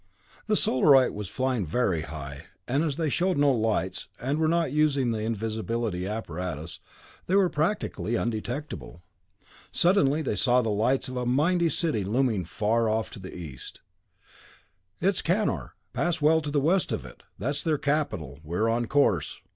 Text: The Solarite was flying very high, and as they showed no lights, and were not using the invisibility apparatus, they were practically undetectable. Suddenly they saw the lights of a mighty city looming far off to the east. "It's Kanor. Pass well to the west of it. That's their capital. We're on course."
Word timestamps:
The 0.47 0.55
Solarite 0.55 1.13
was 1.13 1.29
flying 1.29 1.63
very 1.63 2.01
high, 2.01 2.45
and 2.67 2.83
as 2.83 2.95
they 2.95 3.07
showed 3.07 3.37
no 3.37 3.51
lights, 3.53 4.07
and 4.19 4.39
were 4.39 4.47
not 4.47 4.71
using 4.71 5.11
the 5.11 5.19
invisibility 5.19 6.07
apparatus, 6.07 6.79
they 7.27 7.35
were 7.35 7.49
practically 7.51 8.15
undetectable. 8.15 9.03
Suddenly 9.71 10.23
they 10.23 10.35
saw 10.35 10.63
the 10.63 10.69
lights 10.71 11.07
of 11.07 11.17
a 11.17 11.27
mighty 11.27 11.69
city 11.69 12.03
looming 12.03 12.45
far 12.45 12.89
off 12.89 13.11
to 13.11 13.19
the 13.19 13.37
east. 13.37 13.81
"It's 14.99 15.21
Kanor. 15.21 15.73
Pass 15.93 16.19
well 16.19 16.41
to 16.41 16.49
the 16.49 16.59
west 16.59 16.91
of 16.91 17.05
it. 17.05 17.21
That's 17.37 17.61
their 17.61 17.77
capital. 17.77 18.39
We're 18.43 18.69
on 18.69 18.87
course." 18.87 19.39